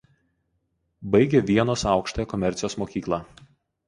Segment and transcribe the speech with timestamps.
[1.15, 3.21] Baigė Vienos aukštąją komercijos mokyklą.